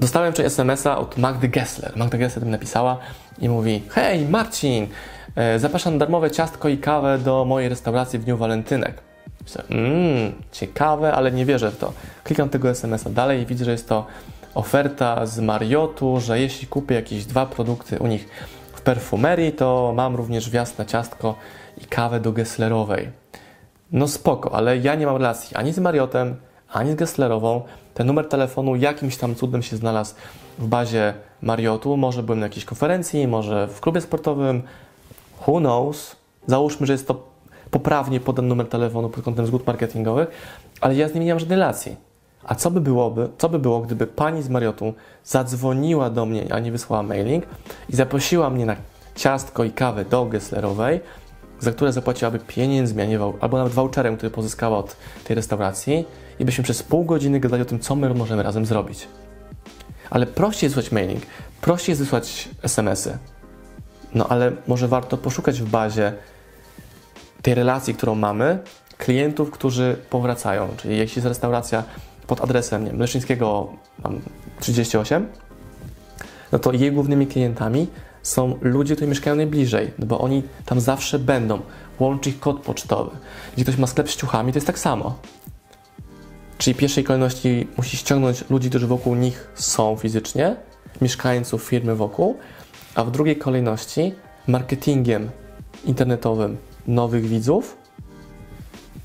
dostałem 0.01 0.33
wczoraj 0.33 0.47
SMS-a 0.47 0.99
od 0.99 1.19
Magdy 1.19 1.49
Gessler. 1.49 1.97
Magda 1.97 2.19
Gessler 2.19 2.45
mi 2.45 2.51
napisała 2.51 2.99
i 3.39 3.49
mówi: 3.49 3.83
Hej, 3.91 4.29
Marcin, 4.29 4.87
e, 5.37 5.59
zapraszam 5.59 5.93
na 5.93 5.99
darmowe 5.99 6.31
ciastko 6.31 6.69
i 6.69 6.79
kawę 6.79 7.19
do 7.19 7.45
mojej 7.45 7.69
restauracji 7.69 8.19
w 8.19 8.25
Dniu 8.25 8.37
Walentynek. 8.37 9.08
Mmm, 9.71 10.33
ciekawe, 10.53 11.13
ale 11.13 11.33
nie 11.33 11.47
wierzę 11.47 11.71
w 11.71 11.77
to. 11.77 11.93
Klikam 12.25 12.49
tego 12.49 12.71
SMS-a 12.71 13.11
dalej 13.11 13.43
i 13.43 13.47
widzę, 13.47 13.65
że 13.65 13.71
jest 13.71 13.89
to 13.89 14.07
oferta 14.55 15.27
z 15.27 15.41
Mariotu, 15.41 16.21
że 16.21 16.41
jeśli 16.41 16.67
kupię 16.67 16.95
jakieś 16.95 17.25
dwa 17.25 17.47
produkty 17.47 17.99
u 17.99 18.07
nich 18.07 18.29
w 18.73 18.81
perfumerii, 18.81 19.53
to 19.53 19.93
mam 19.97 20.17
również 20.17 20.51
wjazd 20.51 20.79
na 20.79 20.85
ciastko 20.85 21.35
i 21.83 21.87
kawę 21.87 22.21
do 22.21 22.33
Gesslerowej. 22.33 23.09
No 23.93 24.09
spoko, 24.09 24.55
ale 24.55 24.79
ja 24.79 24.95
nie 24.95 25.07
mam 25.07 25.17
relacji 25.17 25.57
ani 25.57 25.73
z 25.73 25.79
Mariotem, 25.79 26.37
ani 26.73 26.93
z 26.93 26.95
Gesslerową. 26.95 27.63
Ten 27.95 28.07
numer 28.07 28.29
telefonu 28.29 28.77
jakimś 28.77 29.17
tam 29.17 29.35
cudem 29.35 29.63
się 29.63 29.77
znalazł 29.77 30.15
w 30.59 30.67
bazie 30.67 31.15
Mariotu. 31.43 31.97
Może 31.97 32.23
byłem 32.23 32.41
na 32.41 32.47
jakiejś 32.47 32.65
konferencji, 32.65 33.29
może 33.29 33.69
w 33.69 33.81
klubie 33.81 34.01
sportowym. 34.01 34.63
Who 35.47 35.59
knows? 35.59 36.17
Załóżmy, 36.47 36.87
że 36.87 36.93
jest 36.93 37.09
to 37.09 37.23
poprawnie 37.71 38.21
podany 38.21 38.49
numer 38.49 38.69
telefonu 38.69 39.09
pod 39.09 39.25
kątem 39.25 39.47
zgód 39.47 39.67
marketingowych, 39.67 40.29
ale 40.81 40.95
ja 40.95 41.09
z 41.09 41.15
nimi 41.15 41.27
nie 41.27 41.33
mam 41.33 41.41
żadnej 41.41 41.59
relacji. 41.59 41.97
A 42.45 42.55
co 42.55 42.71
by, 42.71 42.81
byłoby, 42.81 43.29
co 43.39 43.49
by 43.49 43.59
było, 43.59 43.81
gdyby 43.81 44.07
pani 44.07 44.43
z 44.43 44.49
Mariotu 44.49 44.95
zadzwoniła 45.25 46.11
do 46.11 46.27
mnie, 46.27 46.53
a 46.53 46.59
nie 46.59 46.73
wysłała 46.73 47.03
mailing 47.03 47.45
i 47.89 47.97
zaprosiła 47.97 48.51
mnie 48.51 48.67
na 48.67 48.77
ciastko 49.15 49.65
i 49.65 49.71
kawę 49.71 50.05
do 50.05 50.25
Gesslerowej, 50.25 51.01
za 51.61 51.73
które 51.73 51.93
zapłaciłaby 51.93 52.39
pieniędzmi, 52.39 53.03
a 53.03 53.07
nie 53.07 53.21
albo 53.41 53.59
nawet 53.59 53.73
voucherem, 53.73 54.17
który 54.17 54.31
pozyskała 54.31 54.79
od 54.79 54.97
tej 55.25 55.37
restauracji 55.37 56.05
i 56.39 56.45
byśmy 56.45 56.65
przez 56.65 56.83
pół 56.83 57.05
godziny 57.05 57.41
gadali 57.41 57.63
o 57.63 57.67
tym, 57.67 57.81
co 57.81 57.97
my 57.97 58.15
możemy 58.15 58.43
razem 58.43 58.67
zrobić. 58.67 59.09
Ale 60.11 60.27
prościej 60.27 60.67
jest 60.67 60.77
wysłać 60.77 60.93
mailing, 60.93 61.23
prościej 61.61 61.93
jest 61.93 62.03
wysłać 62.03 62.49
SMS-y. 62.63 63.19
No 64.15 64.29
ale 64.29 64.53
może 64.67 64.89
warto 64.89 65.17
poszukać 65.17 65.61
w 65.63 65.71
bazie 65.71 66.13
tej 67.43 67.55
relacji, 67.55 67.95
którą 67.95 68.15
mamy, 68.15 68.59
klientów, 68.99 69.51
którzy 69.51 69.97
powracają. 70.11 70.69
Czyli 70.77 70.97
jeśli 70.97 71.19
jest 71.19 71.29
restauracja 71.29 71.85
pod 72.27 72.41
adresem 72.41 72.85
nie 72.85 72.91
wiem, 72.91 73.01
Leszczyńskiego 73.01 73.73
38, 74.61 75.27
no 76.53 76.59
to 76.59 76.73
jej 76.73 76.93
głównymi 76.93 77.27
klientami 77.27 77.87
są 78.23 78.59
ludzie, 78.61 78.97
którzy 78.97 79.09
mieszkają 79.09 79.37
najbliżej, 79.37 79.91
no 79.99 80.07
bo 80.07 80.19
oni 80.21 80.43
tam 80.67 80.81
zawsze 80.81 81.19
będą. 81.19 81.61
Łączy 81.99 82.31
ich 82.31 82.41
kod 82.41 82.61
pocztowy. 82.61 83.11
Jeśli 83.51 83.65
ktoś 83.65 83.77
ma 83.77 83.87
sklep 83.87 84.11
z 84.11 84.17
ciuchami, 84.17 84.53
to 84.53 84.57
jest 84.57 84.67
tak 84.67 84.79
samo. 84.79 85.19
Czyli 86.59 86.75
w 86.75 86.77
pierwszej 86.77 87.05
kolejności 87.05 87.69
musi 87.77 87.97
ściągnąć 87.97 88.45
ludzi, 88.51 88.71
którzy 88.71 88.87
wokół 88.87 89.15
nich 89.15 89.51
są 89.55 89.97
fizycznie, 89.97 90.57
mieszkańców 91.01 91.63
firmy 91.63 91.95
wokół, 91.95 92.39
a 92.95 93.05
w 93.05 93.11
drugiej 93.11 93.37
kolejności 93.37 94.15
marketingiem 94.47 95.31
internetowym 95.85 96.57
nowych 96.89 97.27
widzów 97.27 97.77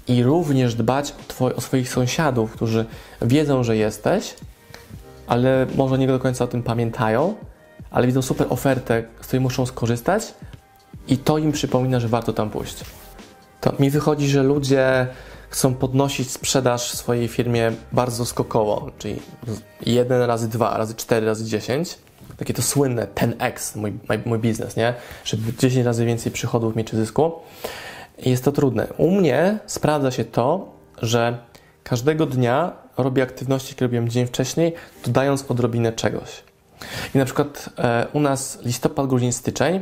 i 0.07 0.23
również 0.23 0.75
dbać 0.75 1.13
o, 1.39 1.45
o 1.45 1.61
swoich 1.61 1.89
sąsiadów, 1.89 2.51
którzy 2.51 2.85
wiedzą, 3.21 3.63
że 3.63 3.77
jesteś, 3.77 4.35
ale 5.27 5.67
może 5.75 5.97
nie 5.97 6.07
do 6.07 6.19
końca 6.19 6.43
o 6.43 6.47
tym 6.47 6.63
pamiętają, 6.63 7.35
ale 7.91 8.07
widzą 8.07 8.21
super 8.21 8.47
ofertę, 8.49 9.03
z 9.21 9.27
której 9.27 9.41
muszą 9.41 9.65
skorzystać 9.65 10.33
i 11.07 11.17
to 11.17 11.37
im 11.37 11.51
przypomina, 11.51 11.99
że 11.99 12.07
warto 12.07 12.33
tam 12.33 12.49
pójść. 12.49 12.75
To 13.61 13.73
mi 13.79 13.89
wychodzi, 13.89 14.29
że 14.29 14.43
ludzie 14.43 15.07
chcą 15.49 15.73
podnosić 15.73 16.31
sprzedaż 16.31 16.91
w 16.91 16.95
swojej 16.95 17.27
firmie 17.27 17.71
bardzo 17.91 18.25
skokowo, 18.25 18.91
czyli 18.97 19.19
1 19.85 20.21
razy 20.21 20.49
2 20.49 20.77
razy 20.77 20.95
4 20.95 21.25
razy 21.25 21.45
10. 21.45 21.97
Takie 22.43 22.53
to 22.53 22.61
słynne 22.61 23.07
10x, 23.15 23.77
mój, 23.77 23.93
mój 24.25 24.39
biznes, 24.39 24.75
nie? 24.75 24.93
Żeby 25.25 25.53
10 25.53 25.85
razy 25.85 26.05
więcej 26.05 26.31
przychodów 26.31 26.75
mieć 26.75 26.87
czy 26.87 26.95
zysku. 26.95 27.31
Jest 28.25 28.43
to 28.43 28.51
trudne. 28.51 28.87
U 28.97 29.11
mnie 29.11 29.59
sprawdza 29.65 30.11
się 30.11 30.25
to, 30.25 30.71
że 31.01 31.37
każdego 31.83 32.25
dnia 32.25 32.71
robię 32.97 33.23
aktywności, 33.23 33.75
które 33.75 33.87
robiłem 33.87 34.09
dzień 34.09 34.27
wcześniej, 34.27 34.73
dodając 35.05 35.51
odrobinę 35.51 35.93
czegoś. 35.93 36.43
I 37.15 37.17
na 37.17 37.25
przykład 37.25 37.69
e, 37.77 38.07
u 38.13 38.19
nas 38.19 38.59
listopad, 38.63 39.07
grudzień, 39.07 39.31
styczeń 39.31 39.81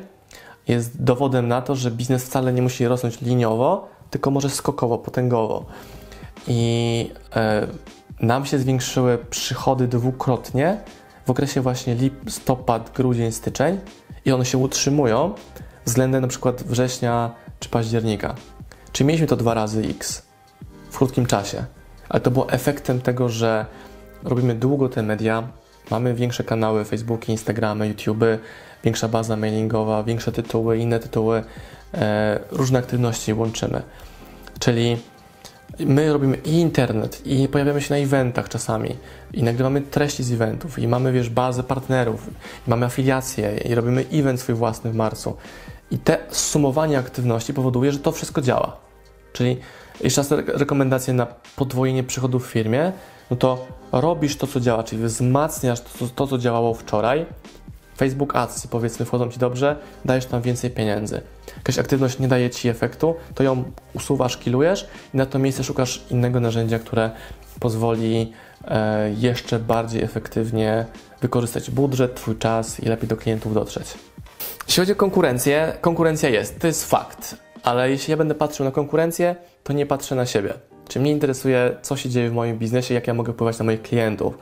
jest 0.67 1.03
dowodem 1.03 1.47
na 1.47 1.61
to, 1.61 1.75
że 1.75 1.91
biznes 1.91 2.23
wcale 2.23 2.53
nie 2.53 2.61
musi 2.61 2.87
rosnąć 2.87 3.21
liniowo, 3.21 3.87
tylko 4.09 4.31
może 4.31 4.49
skokowo, 4.49 4.97
potęgowo. 4.97 5.65
I 6.47 7.11
e, 7.35 7.67
nam 8.19 8.45
się 8.45 8.59
zwiększyły 8.59 9.17
przychody 9.17 9.87
dwukrotnie 9.87 10.77
w 11.25 11.29
okresie 11.29 11.61
właśnie 11.61 11.95
listopad, 11.95 12.91
grudzień, 12.95 13.31
styczeń 13.31 13.79
i 14.25 14.31
one 14.31 14.45
się 14.45 14.57
utrzymują 14.57 15.33
względem 15.85 16.21
na 16.21 16.27
przykład 16.27 16.63
września 16.63 17.31
czy 17.59 17.69
października. 17.69 18.35
Czyli 18.91 19.07
mieliśmy 19.07 19.27
to 19.27 19.35
dwa 19.35 19.53
razy 19.53 19.81
x 19.89 20.21
w 20.89 20.97
krótkim 20.97 21.25
czasie, 21.25 21.65
ale 22.09 22.21
to 22.21 22.31
było 22.31 22.49
efektem 22.49 23.01
tego, 23.01 23.29
że 23.29 23.65
robimy 24.23 24.55
długo 24.55 24.89
te 24.89 25.03
media, 25.03 25.47
mamy 25.91 26.13
większe 26.13 26.43
kanały, 26.43 26.85
Facebooki, 26.85 27.31
Instagramy, 27.31 27.87
YouTube, 27.87 28.23
większa 28.83 29.07
baza 29.07 29.37
mailingowa, 29.37 30.03
większe 30.03 30.31
tytuły, 30.31 30.77
inne 30.77 30.99
tytuły, 30.99 31.43
e, 31.93 32.39
różne 32.51 32.79
aktywności 32.79 33.33
łączymy. 33.33 33.81
Czyli 34.59 34.97
my 35.79 36.13
robimy 36.13 36.37
i 36.37 36.51
internet, 36.51 37.21
i 37.25 37.47
pojawiamy 37.47 37.81
się 37.81 37.93
na 37.93 37.99
eventach 37.99 38.49
czasami, 38.49 38.95
i 39.33 39.43
nagrywamy 39.43 39.81
treści 39.81 40.23
z 40.23 40.31
eventów, 40.31 40.79
i 40.79 40.87
mamy, 40.87 41.11
wiesz, 41.11 41.29
bazę 41.29 41.63
partnerów, 41.63 42.27
i 42.67 42.69
mamy 42.69 42.85
afiliacje, 42.85 43.57
i 43.57 43.75
robimy 43.75 44.05
event 44.13 44.39
swój 44.39 44.55
własny 44.55 44.91
w 44.91 44.95
marcu. 44.95 45.35
I 45.91 45.97
te 45.97 46.17
sumowanie 46.29 46.99
aktywności 46.99 47.53
powoduje, 47.53 47.91
że 47.91 47.99
to 47.99 48.11
wszystko 48.11 48.41
działa. 48.41 48.77
Czyli 49.33 49.57
jeszcze 50.01 50.21
raz 50.21 50.31
rekomendacje 50.47 51.13
na 51.13 51.27
podwojenie 51.55 52.03
przychodów 52.03 52.47
w 52.47 52.51
firmie, 52.51 52.91
no 53.31 53.37
to 53.37 53.67
robisz 53.91 54.37
to, 54.37 54.47
co 54.47 54.59
działa, 54.59 54.83
czyli 54.83 55.03
wzmacniasz 55.03 55.81
to, 55.81 56.07
to 56.15 56.27
co 56.27 56.37
działało 56.37 56.73
wczoraj, 56.73 57.25
Facebook 57.97 58.35
Ads, 58.35 58.67
powiedzmy, 58.67 59.05
wchodzą 59.05 59.29
Ci 59.29 59.39
dobrze, 59.39 59.75
dajesz 60.05 60.25
tam 60.25 60.41
więcej 60.41 60.69
pieniędzy. 60.69 61.21
Jakaś 61.57 61.79
aktywność 61.79 62.19
nie 62.19 62.27
daje 62.27 62.49
Ci 62.49 62.69
efektu, 62.69 63.15
to 63.35 63.43
ją 63.43 63.63
usuwasz, 63.93 64.37
kilujesz 64.37 64.87
i 65.13 65.17
na 65.17 65.25
to 65.25 65.39
miejsce 65.39 65.63
szukasz 65.63 66.03
innego 66.09 66.39
narzędzia, 66.39 66.79
które 66.79 67.11
pozwoli 67.59 68.33
e, 68.67 69.11
jeszcze 69.17 69.59
bardziej 69.59 70.03
efektywnie 70.03 70.85
wykorzystać 71.21 71.71
budżet, 71.71 72.15
Twój 72.15 72.37
czas 72.37 72.79
i 72.79 72.85
lepiej 72.85 73.07
do 73.09 73.17
klientów 73.17 73.53
dotrzeć. 73.53 73.93
Jeśli 74.67 74.81
chodzi 74.81 74.91
o 74.91 74.95
konkurencję, 74.95 75.73
konkurencja 75.81 76.29
jest, 76.29 76.59
to 76.59 76.67
jest 76.67 76.89
fakt, 76.89 77.35
ale 77.63 77.89
jeśli 77.89 78.11
ja 78.11 78.17
będę 78.17 78.35
patrzył 78.35 78.65
na 78.65 78.71
konkurencję, 78.71 79.35
to 79.63 79.73
nie 79.73 79.85
patrzę 79.85 80.15
na 80.15 80.25
siebie. 80.25 80.53
Czy 80.87 80.99
mnie 80.99 81.11
interesuje, 81.11 81.77
co 81.81 81.97
się 81.97 82.09
dzieje 82.09 82.29
w 82.29 82.33
moim 82.33 82.57
biznesie, 82.57 82.93
jak 82.93 83.07
ja 83.07 83.13
mogę 83.13 83.33
wpływać 83.33 83.59
na 83.59 83.65
moich 83.65 83.81
klientów. 83.81 84.37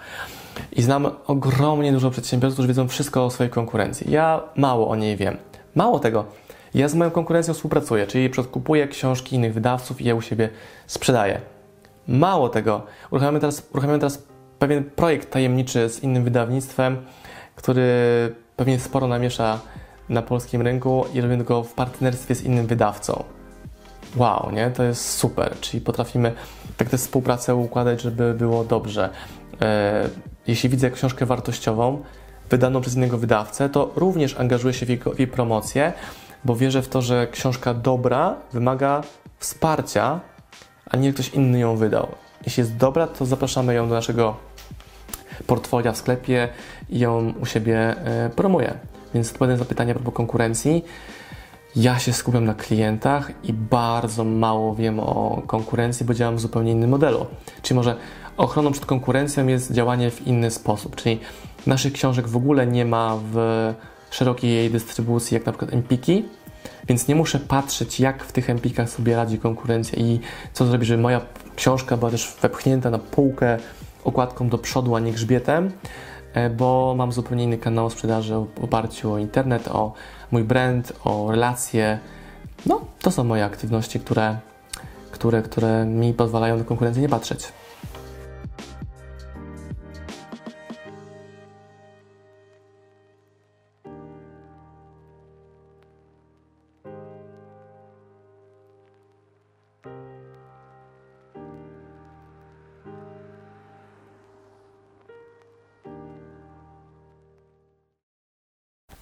I 0.71 0.81
znam 0.81 1.11
ogromnie 1.27 1.91
dużo 1.91 2.11
przedsiębiorców, 2.11 2.55
którzy 2.55 2.67
wiedzą 2.67 2.87
wszystko 2.87 3.25
o 3.25 3.31
swojej 3.31 3.51
konkurencji. 3.51 4.11
Ja 4.11 4.41
mało 4.55 4.89
o 4.89 4.95
niej 4.95 5.17
wiem. 5.17 5.37
Mało 5.75 5.99
tego, 5.99 6.25
ja 6.73 6.87
z 6.87 6.95
moją 6.95 7.11
konkurencją 7.11 7.53
współpracuję, 7.53 8.07
czyli 8.07 8.29
kupuję 8.51 8.87
książki 8.87 9.35
innych 9.35 9.53
wydawców 9.53 10.01
i 10.01 10.05
je 10.05 10.15
u 10.15 10.21
siebie 10.21 10.49
sprzedaję. 10.87 11.41
Mało 12.07 12.49
tego, 12.49 12.81
uruchamiamy 13.11 13.39
teraz, 13.39 13.67
uruchamiamy 13.71 13.99
teraz 13.99 14.23
pewien 14.59 14.83
projekt 14.83 15.31
tajemniczy 15.31 15.89
z 15.89 16.03
innym 16.03 16.23
wydawnictwem, 16.23 16.97
który 17.55 17.85
pewnie 18.55 18.79
sporo 18.79 19.07
namiesza 19.07 19.59
na 20.09 20.21
polskim 20.21 20.61
rynku 20.61 21.05
i 21.13 21.21
robimy 21.21 21.43
go 21.43 21.63
w 21.63 21.73
partnerstwie 21.73 22.35
z 22.35 22.43
innym 22.43 22.67
wydawcą. 22.67 23.23
Wow, 24.15 24.51
nie? 24.53 24.71
To 24.71 24.83
jest 24.83 25.09
super. 25.09 25.59
Czyli 25.59 25.81
potrafimy 25.81 26.33
tak 26.77 26.89
tę 26.89 26.97
współpracę 26.97 27.55
układać, 27.55 28.01
żeby 28.01 28.33
było 28.33 28.63
dobrze. 28.63 29.09
Jeśli 30.47 30.69
widzę 30.69 30.91
książkę 30.91 31.25
wartościową, 31.25 32.03
wydaną 32.49 32.81
przez 32.81 32.95
innego 32.95 33.17
wydawcę, 33.17 33.69
to 33.69 33.91
również 33.95 34.39
angażuję 34.39 34.73
się 34.73 34.85
w 34.85 34.89
jej, 34.89 34.99
w 35.15 35.19
jej 35.19 35.27
promocję, 35.27 35.93
bo 36.45 36.55
wierzę 36.55 36.81
w 36.81 36.87
to, 36.87 37.01
że 37.01 37.27
książka 37.27 37.73
dobra 37.73 38.35
wymaga 38.53 39.01
wsparcia, 39.39 40.19
a 40.89 40.97
nie 40.97 41.13
ktoś 41.13 41.29
inny 41.29 41.59
ją 41.59 41.77
wydał. 41.77 42.07
Jeśli 42.45 42.61
jest 42.61 42.75
dobra, 42.75 43.07
to 43.07 43.25
zapraszamy 43.25 43.73
ją 43.73 43.89
do 43.89 43.95
naszego 43.95 44.37
portfolio 45.47 45.93
w 45.93 45.97
sklepie 45.97 46.49
i 46.89 46.99
ją 46.99 47.33
u 47.41 47.45
siebie 47.45 47.77
e, 47.77 48.29
promuję. 48.35 48.73
Więc 49.13 49.31
odpowiadając 49.31 49.59
na 49.59 49.65
pytanie 49.65 49.91
a 49.91 49.95
propos 49.95 50.13
konkurencji, 50.13 50.85
ja 51.75 51.99
się 51.99 52.13
skupiam 52.13 52.45
na 52.45 52.53
klientach 52.53 53.31
i 53.43 53.53
bardzo 53.53 54.23
mało 54.23 54.75
wiem 54.75 54.99
o 54.99 55.41
konkurencji, 55.47 56.05
bo 56.05 56.13
działam 56.13 56.35
w 56.35 56.39
zupełnie 56.39 56.71
innym 56.71 56.89
modelu. 56.89 57.25
Czyli 57.61 57.75
może 57.75 57.95
ochroną 58.39 58.71
przed 58.71 58.85
konkurencją 58.85 59.47
jest 59.47 59.71
działanie 59.71 60.11
w 60.11 60.27
inny 60.27 60.51
sposób, 60.51 60.95
czyli 60.95 61.19
naszych 61.67 61.93
książek 61.93 62.27
w 62.27 62.35
ogóle 62.35 62.67
nie 62.67 62.85
ma 62.85 63.17
w 63.33 63.35
szerokiej 64.11 64.53
jej 64.53 64.69
dystrybucji, 64.69 65.35
jak 65.35 65.45
na 65.45 65.51
przykład 65.51 65.73
Empiki, 65.73 66.25
więc 66.87 67.07
nie 67.07 67.15
muszę 67.15 67.39
patrzeć, 67.39 67.99
jak 67.99 68.23
w 68.23 68.31
tych 68.31 68.49
Empikach 68.49 68.89
sobie 68.89 69.15
radzi 69.15 69.39
konkurencja 69.39 69.99
i 69.99 70.19
co 70.53 70.65
zrobić, 70.65 70.87
żeby 70.87 71.01
moja 71.01 71.21
książka 71.55 71.97
była 71.97 72.11
też 72.11 72.35
wepchnięta 72.41 72.89
na 72.89 72.99
półkę 72.99 73.57
okładką 74.03 74.49
do 74.49 74.57
przodu, 74.57 74.95
a 74.95 74.99
nie 74.99 75.11
grzbietem, 75.11 75.71
e, 76.33 76.49
bo 76.49 76.93
mam 76.97 77.11
zupełnie 77.11 77.43
inny 77.43 77.57
kanał 77.57 77.89
sprzedaży 77.89 78.33
w 78.33 78.63
oparciu 78.63 79.13
o 79.13 79.17
internet, 79.17 79.67
o 79.67 79.93
mój 80.31 80.43
brand, 80.43 80.93
o 81.03 81.31
relacje. 81.31 81.99
No, 82.65 82.81
to 83.01 83.11
są 83.11 83.23
moje 83.23 83.45
aktywności, 83.45 83.99
które, 83.99 84.37
które, 85.11 85.41
które 85.41 85.85
mi 85.85 86.13
pozwalają 86.13 86.57
na 86.57 86.63
konkurencję 86.63 87.01
nie 87.01 87.09
patrzeć. 87.09 87.51